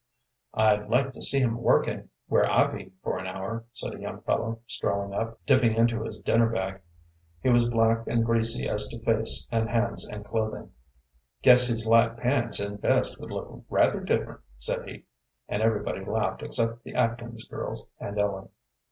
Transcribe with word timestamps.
"I'd 0.55 0.89
like 0.89 1.13
to 1.13 1.21
see 1.21 1.37
him 1.37 1.61
working 1.61 2.09
where 2.27 2.51
I 2.51 2.65
be 2.65 2.91
for 3.03 3.19
an 3.19 3.27
hour," 3.27 3.65
said 3.71 3.93
a 3.93 3.99
young 4.01 4.21
fellow, 4.21 4.61
strolling 4.65 5.13
up, 5.13 5.45
dipping 5.45 5.75
into 5.75 6.01
his 6.01 6.17
dinner 6.17 6.49
bag. 6.49 6.81
He 7.43 7.49
was 7.51 7.69
black 7.69 8.07
and 8.07 8.25
greasy 8.25 8.67
as 8.67 8.87
to 8.87 8.99
face 9.03 9.47
and 9.51 9.69
hands 9.69 10.07
and 10.07 10.25
clothing. 10.25 10.71
"Guess 11.43 11.67
his 11.67 11.85
light 11.85 12.17
pants 12.17 12.59
and 12.59 12.81
vest 12.81 13.19
would 13.19 13.29
look 13.29 13.63
rather 13.69 13.99
different," 13.99 14.41
said 14.57 14.87
he, 14.89 15.05
and 15.47 15.61
everybody 15.61 16.03
laughed 16.03 16.41
except 16.41 16.81
the 16.83 16.95
Atkins 16.95 17.43
girls 17.45 17.85
and 17.99 18.17
Ellen. 18.17 18.49